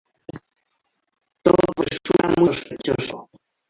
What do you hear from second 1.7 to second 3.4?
resulta muy sospechoso.